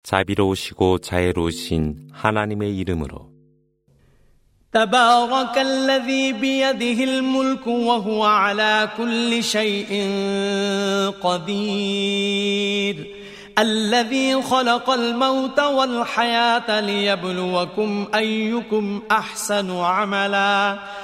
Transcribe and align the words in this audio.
자비로우시고 0.05 0.99
자애로우신 0.99 2.09
하나님의 2.13 2.79
이름으로 2.79 3.29
تبارك 4.73 5.59
الذي 5.59 6.33
بيده 6.33 7.05
الملك 7.05 7.67
وهو 7.67 8.25
على 8.25 8.89
كل 8.97 9.43
شيء 9.45 9.91
قدير 11.23 13.07
الذي 13.59 14.43
خلق 14.43 14.91
الموت 14.91 15.61
والحياة 15.61 16.81
ليبلوكم 16.81 18.07
أيكم 18.15 19.03
أحسن 19.11 19.71
عملا 19.79 20.79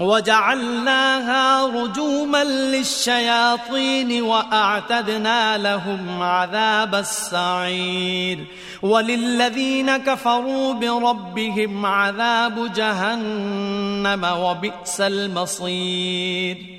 وجعلناها 0.00 1.66
رجوما 1.66 2.44
للشياطين 2.44 4.22
وأعتدنا 4.22 5.58
لهم 5.58 6.22
عذاب 6.22 6.94
السعير 6.94 8.46
وللذين 8.82 9.96
كفروا 9.96 10.72
بربهم 10.72 11.86
عذاب 11.86 12.72
جهنم 12.72 14.24
وبئس 14.24 15.00
المصير 15.00 16.74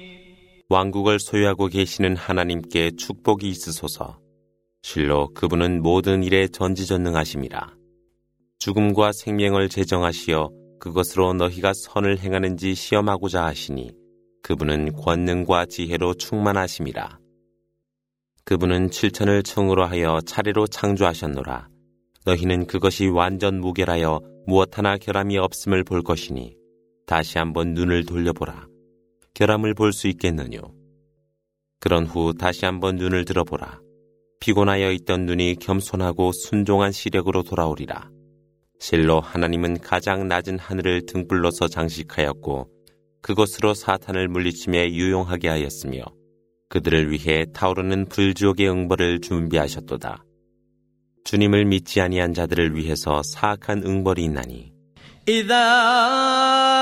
왕국을 0.67 1.19
소유하고 1.19 1.67
계시는 1.67 2.17
하나님께 2.17 2.91
축복이 2.97 3.47
있으소서. 3.49 4.17
실로 4.81 5.31
그분은 5.33 5.83
모든 5.83 6.23
일에 6.23 6.47
전지전능하심이라. 6.47 7.69
죽음과 8.59 9.11
생명을 9.11 9.69
제정하시어 9.69 10.49
그것으로 10.80 11.34
너희가 11.34 11.72
선을 11.74 12.18
행하는지 12.18 12.74
시험하고자 12.74 13.44
하시니 13.44 13.92
그분은 14.42 14.94
권능과 14.94 15.66
지혜로 15.66 16.14
충만하심이라. 16.14 17.18
그분은 18.44 18.90
칠천을 18.90 19.42
청으로 19.42 19.84
하여 19.86 20.20
차례로 20.26 20.66
창조하셨노라. 20.66 21.68
너희는 22.24 22.66
그것이 22.66 23.06
완전 23.06 23.60
무결하여 23.60 24.20
무엇 24.46 24.76
하나 24.76 24.96
결함이 24.96 25.38
없음을 25.38 25.84
볼 25.84 26.02
것이니 26.02 26.56
다시 27.06 27.38
한번 27.38 27.74
눈을 27.74 28.04
돌려보라. 28.06 28.66
결함을 29.34 29.74
볼 29.74 29.92
수 29.92 30.08
있겠느뇨. 30.08 30.60
그런 31.78 32.06
후 32.06 32.34
다시 32.34 32.64
한번 32.64 32.96
눈을 32.96 33.24
들어보라. 33.24 33.80
피곤하여 34.40 34.90
있던 34.92 35.26
눈이 35.26 35.56
겸손하고 35.60 36.32
순종한 36.32 36.92
시력으로 36.92 37.42
돌아오리라. 37.42 38.10
실로 38.80 39.20
하나님은 39.20 39.80
가장 39.80 40.26
낮은 40.26 40.58
하늘을 40.58 41.04
등불로서 41.06 41.68
장식하였고 41.68 42.68
그것으로 43.20 43.74
사탄을 43.74 44.26
물리침에 44.28 44.92
유용하게 44.94 45.48
하였으며 45.48 46.02
그들을 46.70 47.10
위해 47.12 47.44
타오르는 47.52 48.06
불지옥의 48.06 48.70
응벌을 48.70 49.20
준비하셨도다. 49.20 50.24
주님을 51.24 51.66
믿지 51.66 52.00
아니한 52.00 52.32
자들을 52.32 52.74
위해서 52.74 53.22
사악한 53.22 53.82
응벌이 53.84 54.24
있나니 54.24 54.72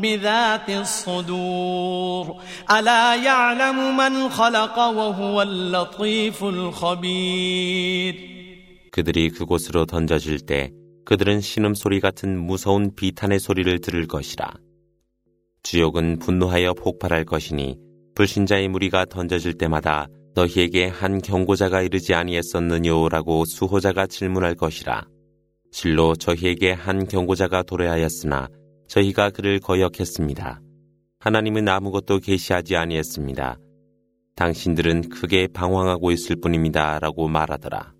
بذات 0.00 0.70
الصدور 0.70 2.36
ألا 2.70 3.14
يعلم 3.14 3.96
من 3.96 4.28
خلق 4.28 4.78
وهو 4.78 5.42
اللطيف 5.42 6.44
الخبير 6.44 8.14
그들이 8.90 9.30
그곳으로 9.30 9.86
던져질 9.86 10.40
때 10.46 10.70
그들은 11.04 11.40
신음소리 11.40 12.00
같은 12.00 12.38
무서운 12.38 12.94
비탄의 12.94 13.40
소리를 13.40 13.80
들을 13.80 14.06
것이라. 14.06 14.54
지옥은 15.64 16.20
분노하여 16.20 16.74
폭발할 16.74 17.24
것이니 17.24 17.76
불신자의 18.14 18.68
무리가 18.68 19.04
던져질 19.06 19.54
때마다 19.54 20.06
너희에게 20.34 20.86
한 20.86 21.20
경고자가 21.20 21.82
이르지 21.82 22.14
아니했었느냐라고 22.14 23.44
수호자가 23.44 24.06
질문할 24.06 24.54
것이라. 24.54 25.02
실로 25.72 26.14
저희에게 26.14 26.72
한 26.72 27.06
경고자가 27.06 27.64
도래하였으나 27.64 28.48
저희가 28.89 29.29
그를 29.29 29.59
거역했습니다. 29.59 30.61
하나님은 31.19 31.69
아무것도 31.69 32.19
계시하지 32.19 32.75
아니했습니다. 32.75 33.57
당신들은 34.35 35.09
크게 35.09 35.47
방황하고 35.47 36.11
있을 36.11 36.37
뿐입니다. 36.41 36.99
라고 36.99 37.27
말하더라. 37.27 37.93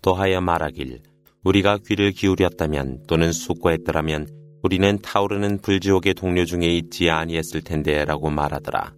또하여 0.00 0.40
말하길 0.40 1.00
우리가 1.44 1.78
귀를 1.86 2.12
기울였다면 2.12 3.04
또는 3.06 3.32
숙고했더라면 3.32 4.28
우리는 4.62 4.98
타오르는 5.02 5.58
불지옥의 5.60 6.14
동료 6.14 6.44
중에 6.44 6.66
있지 6.66 7.10
아니했을 7.10 7.62
텐데 7.62 8.04
라고 8.04 8.30
말하더라. 8.30 8.94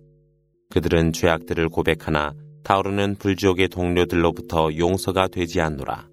그들은 0.70 1.12
죄악들을 1.12 1.68
고백하나 1.70 2.34
타오르는 2.64 3.16
불지옥의 3.16 3.68
동료들로부터 3.68 4.76
용서가 4.76 5.28
되지 5.28 5.60
않노라. 5.60 6.08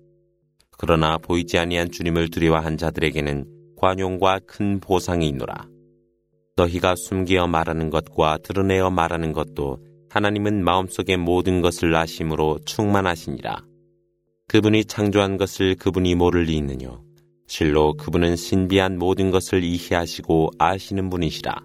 그러나 0.77 1.17
보이지 1.17 1.57
아니한 1.57 1.91
주님을 1.91 2.29
두려워한 2.29 2.77
자들에게는 2.77 3.60
관용과 3.81 4.41
큰 4.45 4.79
보상이 4.79 5.27
있노라. 5.29 5.65
너희가 6.55 6.93
숨기어 6.95 7.47
말하는 7.47 7.89
것과 7.89 8.37
드러내어 8.43 8.91
말하는 8.91 9.33
것도 9.33 9.79
하나님은 10.11 10.63
마음속의 10.63 11.17
모든 11.17 11.61
것을 11.61 11.95
아심으로 11.95 12.59
충만하시니라. 12.65 13.63
그분이 14.47 14.85
창조한 14.85 15.37
것을 15.37 15.75
그분이 15.75 16.13
모를 16.13 16.43
리 16.43 16.57
있느뇨. 16.57 17.01
실로 17.47 17.93
그분은 17.93 18.35
신비한 18.35 18.99
모든 18.99 19.31
것을 19.31 19.63
이해하시고 19.63 20.51
아시는 20.59 21.09
분이시라. 21.09 21.55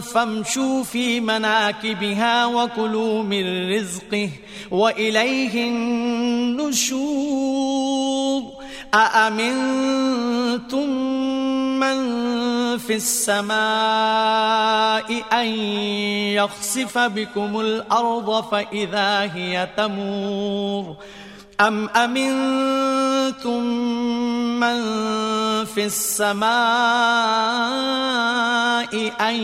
فامشوا 0.00 0.82
في 0.82 1.20
مناكبها 1.20 2.46
وكلوا 2.46 3.22
من 3.22 3.72
رزقه 3.74 4.30
وإليه 4.70 5.68
النشور. 5.68 7.36
أأمنتم 8.94 10.88
من 11.80 11.96
في 12.78 12.94
السماء 12.94 13.56
أن 15.32 15.46
يخسف 16.36 16.98
بكم 16.98 17.60
الأرض 17.60 18.44
فإذا 18.44 19.30
هي 19.34 19.68
تمور؟ 19.76 20.96
أم 21.60 21.88
أمنتم 21.88 23.62
من 24.60 24.82
في 25.65 25.85
السماء 25.85 26.51
أن 29.29 29.35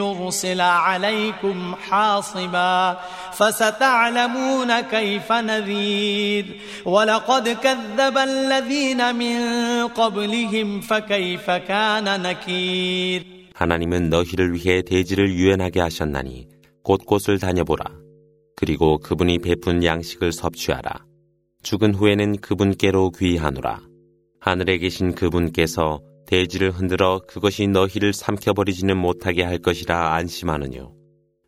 يرسل 0.00 0.60
عليكم 0.60 1.74
حاصبا 1.74 2.98
فستعلمون 3.32 4.80
كيف 4.80 5.32
نذير 5.32 6.44
ولقد 6.84 7.48
كذب 7.48 8.18
الذين 8.18 9.14
من 9.14 9.38
قبلهم 9.88 10.80
فكيف 10.80 11.50
كان 11.50 12.22
نكير 12.22 13.38
하나님은 13.54 14.08
너희를 14.08 14.54
위해 14.54 14.82
대지를 14.82 15.32
유연하게 15.32 15.80
하셨나니 15.80 16.46
곳곳을 16.84 17.40
다녀보라. 17.40 17.84
그리고 18.54 18.98
그분이 18.98 19.40
베푼 19.40 19.82
양식을 19.82 20.30
섭취하라. 20.30 21.04
죽은 21.64 21.94
후에는 21.94 22.36
그분께로 22.36 23.10
귀하노라. 23.10 23.80
하늘에 24.45 24.77
계신 24.77 25.15
그분께서 25.15 26.01
대지를 26.27 26.71
흔들어 26.71 27.21
그것이 27.25 27.65
너희를 27.65 28.11
삼켜버리지는 28.11 28.97
못하게 28.97 29.41
할 29.41 29.57
것이라 29.57 30.15
안심하느뇨. 30.15 30.93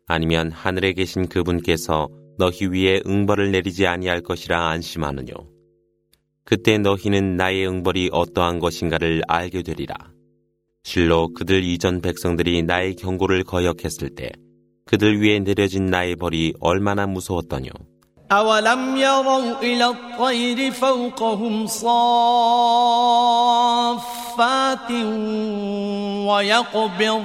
아니면 0.06 0.50
하늘에 0.50 0.94
계신 0.94 1.28
그분께서 1.28 2.08
너희 2.38 2.64
위에 2.64 3.02
응벌을 3.06 3.52
내리지 3.52 3.86
아니할 3.86 4.22
것이라 4.22 4.70
안심하느뇨. 4.70 5.34
그때 6.42 6.78
너희는 6.78 7.36
나의 7.36 7.68
응벌이 7.68 8.08
어떠한 8.12 8.60
것인가를 8.60 9.20
알게 9.28 9.62
되리라. 9.62 9.94
실로 10.82 11.34
그들 11.34 11.64
이전 11.64 12.00
백성들이 12.00 12.62
나의 12.62 12.94
경고를 12.94 13.44
거역했을 13.44 14.14
때 14.14 14.30
그들 14.86 15.20
위에 15.20 15.40
내려진 15.40 15.84
나의 15.84 16.16
벌이 16.16 16.54
얼마나 16.60 17.06
무서웠더뇨. 17.06 17.72
أولم 18.32 18.96
يروا 18.96 19.62
إلى 19.62 19.86
الطير 19.86 20.72
فوقهم 20.72 21.66
صافات 21.66 22.00
ويقبض 26.26 27.22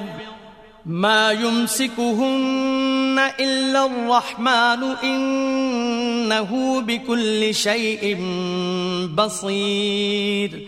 ما 0.85 1.31
يمسكهن 1.31 3.19
إلا 3.39 3.85
الرحمن 3.85 4.83
إنه 5.03 6.81
بكل 6.81 7.55
شيء 7.55 8.17
بصير 9.15 10.67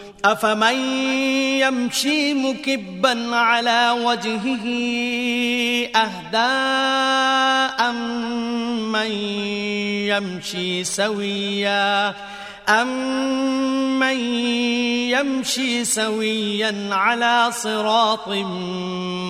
أفمن 0.24 0.74
يمشي 1.60 2.34
مكبا 2.34 3.36
على 3.36 3.90
وجهه 4.04 4.64
أهداء 5.96 7.92
من 8.92 9.10
يمشي 10.10 10.84
سويا 10.84 12.14
أمن 12.68 14.18
يمشي 15.14 15.84
سويا 15.84 16.88
على 16.90 17.52
صراط 17.52 18.28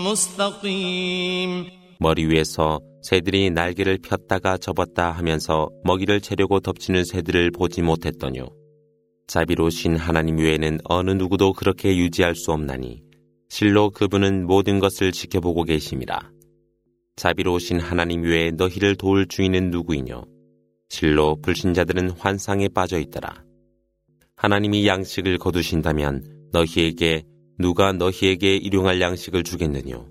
مستقيم 0.06 1.66
머리 1.98 2.26
위에서 2.26 2.81
새들이 3.02 3.50
날개를 3.50 3.98
폈다가 3.98 4.58
접었다 4.58 5.10
하면서 5.12 5.70
먹이를 5.84 6.20
채려고 6.20 6.60
덮치는 6.60 7.04
새들을 7.04 7.52
보지 7.52 7.81
못했더뇨. 7.81 8.59
자비로우신 9.31 9.95
하나님 9.95 10.39
외에는 10.39 10.80
어느 10.83 11.12
누구도 11.12 11.54
그렇게 11.54 11.95
유지할 11.95 12.36
수 12.36 12.51
없나니 12.51 13.01
실로 13.48 13.89
그분은 13.89 14.45
모든 14.45 14.80
것을 14.80 15.13
지켜보고 15.13 15.63
계심이라. 15.63 16.30
자비로우신 17.16 17.80
하나님 17.80 18.24
외에 18.24 18.51
너희를 18.51 18.98
도울 18.98 19.30
주인은 19.30 19.69
누구이뇨? 19.69 20.25
실로 20.89 21.38
불신자들은 21.42 22.10
환상에 22.10 22.68
빠져 22.68 23.00
있더라. 23.00 23.42
하나님이 24.36 24.86
양식을 24.86 25.38
거두신다면 25.38 26.50
너희에게 26.51 27.24
누가 27.57 27.94
너희에게 27.94 28.57
일용할 28.57 29.00
양식을 29.00 29.44
주겠느뇨? 29.44 30.10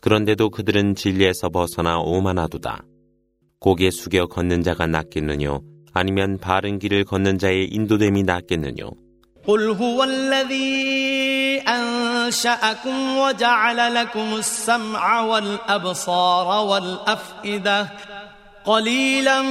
그런데도 0.00 0.48
그들은 0.48 0.94
진리에서 0.94 1.50
벗어나 1.50 1.98
오만하도다. 1.98 2.86
고개 3.60 3.90
숙여 3.90 4.24
걷는 4.24 4.62
자가 4.62 4.86
낫겠느뇨? 4.86 5.71
아니면 5.93 6.37
바른 6.37 6.79
길을 6.79 7.05
걷는 7.05 7.37
자의 7.39 7.65
인도됨이 7.65 8.23
낫겠느뇨? 8.23 8.91
قل 9.47 9.71
هو 9.79 10.03
الذي 10.03 11.63
أنشأكم 11.63 13.17
وجعل 13.17 13.95
لكم 13.95 14.35
السمع 14.35 15.21
والأبصار 15.21 16.65
والأفئدة 16.67 17.87
قليلا 18.64 19.42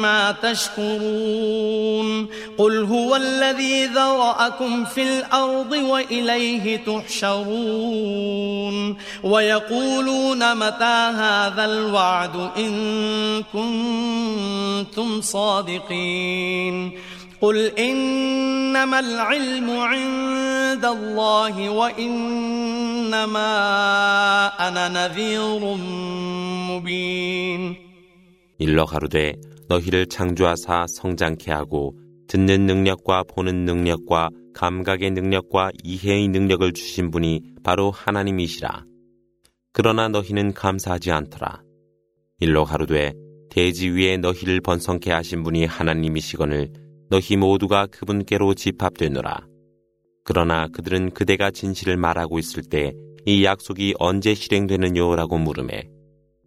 ما 0.00 0.34
تشكرون. 0.42 2.26
قل 2.58 2.84
هو 2.84 3.16
الذي 3.16 3.86
ذرأكم 3.86 4.84
في 4.84 5.02
الأرض 5.02 5.72
وإليه 5.72 6.76
تحشرون. 6.76 7.36
ويقولون 9.22 10.54
متى 10.54 11.10
هذا 11.14 11.64
الوعد 11.64 12.50
إن 12.56 13.42
كنتم 13.52 15.20
صادقين. 15.20 16.92
قل 17.41 17.71
إنما 17.79 18.99
العلم 18.99 19.69
عند 19.69 20.85
الله 20.85 21.69
وإنما 21.69 23.51
أنا 24.67 24.89
نذير 24.89 25.59
مبين 26.69 27.75
일러 28.59 28.85
가로되 28.85 29.35
너희를 29.69 30.07
창조하사 30.07 30.85
성장케 30.89 31.49
하고 31.51 31.95
듣는 32.27 32.65
능력과 32.65 33.23
보는 33.23 33.63
능력과 33.63 34.29
감각의 34.53 35.11
능력과 35.11 35.71
이해의 35.83 36.27
능력을 36.27 36.73
주신 36.73 37.09
분이 37.09 37.41
바로 37.63 37.89
하나님이시라. 37.89 38.83
그러나 39.71 40.09
너희는 40.09 40.53
감사하지 40.53 41.11
않더라. 41.11 41.61
일러 42.41 42.65
가로되 42.65 43.13
대지 43.49 43.89
위에 43.89 44.17
너희를 44.17 44.59
번성케 44.59 45.11
하신 45.11 45.43
분이 45.43 45.65
하나님이시거늘 45.65 46.82
너희 47.09 47.35
모두가 47.35 47.87
그분께로 47.87 48.53
집합되노라. 48.53 49.47
그러나 50.23 50.67
그들은 50.67 51.11
그대가 51.11 51.51
진실을 51.51 51.97
말하고 51.97 52.39
있을 52.39 52.63
때 52.63 52.93
이 53.25 53.43
약속이 53.43 53.95
언제 53.99 54.33
실행되느냐라고 54.33 55.37
물음에 55.37 55.89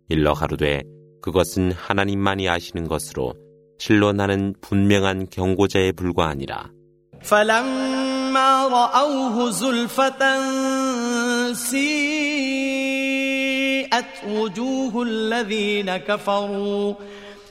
일러 0.09 0.33
가로되 0.35 0.83
그것은 1.21 1.71
하나님만이 1.71 2.49
아시는 2.49 2.89
것으로 2.89 3.35
실로 3.79 4.13
나는 4.13 4.55
분명한 4.61 5.29
경고자에 5.31 5.93
불과하니라. 5.93 6.73
فلما 7.23 8.67
رأوه 8.67 9.51
زلفة 9.51 10.23
سيئت 11.55 13.05
وجوه 14.27 15.03
الذين 15.03 15.97
كفروا 15.97 16.95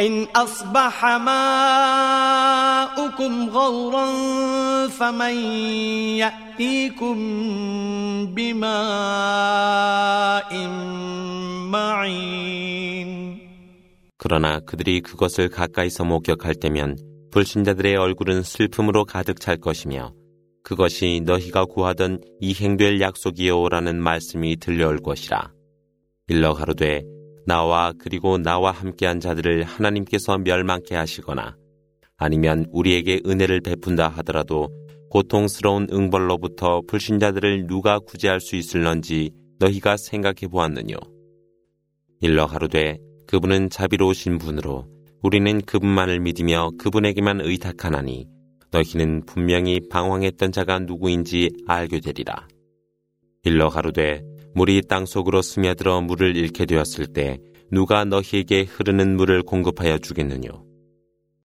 إن 0.00 0.26
أصبح 0.36 1.04
ماؤكم 1.04 2.52
غورا 3.48 4.06
فمن 4.88 5.34
يأتيكم 6.18 7.16
بماء 8.34 8.72
معين 11.70 13.32
그러나 14.18 14.60
그들이 14.60 15.00
그것을 15.00 15.48
가까이서 15.48 16.04
목격할 16.04 16.54
때면 16.54 16.96
불신자들의 17.32 17.96
얼굴은 17.96 18.42
슬픔으로 18.44 19.04
가득 19.04 19.40
찰 19.40 19.56
것이며 19.56 20.12
그것이 20.62 21.22
너희가 21.24 21.64
구하던 21.64 22.20
이행될 22.40 23.00
약속이요라는 23.00 24.00
말씀이 24.00 24.58
들려올 24.58 24.98
것이라. 24.98 25.50
일러 26.28 26.54
가로되 26.54 27.02
나와 27.47 27.93
그리고 27.97 28.37
나와 28.37 28.71
함께한 28.71 29.21
자들을 29.21 29.63
하나님께서 29.63 30.37
멸망케 30.37 30.95
하시거나 30.95 31.55
아니면 32.17 32.65
우리에게 32.71 33.21
은혜를 33.25 33.61
베푼다 33.61 34.09
하더라도 34.17 34.67
고통스러운 35.09 35.87
응벌로부터 35.89 36.81
불신자들을 36.85 37.67
누가 37.67 37.99
구제할 37.99 38.41
수 38.41 38.57
있을런지 38.57 39.31
너희가 39.59 39.95
생각해 39.95 40.49
보았느뇨. 40.51 40.97
일러 42.19 42.47
가로되 42.47 42.97
그분은 43.27 43.69
자비로우신 43.69 44.39
분으로 44.39 44.85
우리는 45.23 45.61
그분만을 45.61 46.19
믿으며 46.19 46.71
그분에게만 46.77 47.39
의탁하나니 47.41 48.27
너희는 48.71 49.25
분명히 49.25 49.79
방황했던 49.89 50.51
자가 50.51 50.79
누구인지 50.79 51.49
알게 51.65 52.01
되리라. 52.01 52.45
일러 53.43 53.69
가로되 53.69 54.21
물이 54.57 54.87
땅 54.89 55.05
속으로 55.05 55.43
스며들어 55.43 56.01
물을 56.01 56.35
잃게 56.35 56.65
되었을 56.65 57.05
때 57.13 57.37
누가 57.71 58.05
너희에게 58.05 58.63
흐르는 58.63 59.15
물을 59.15 59.43
공급하여 59.43 59.99
주겠느뇨. 59.99 60.66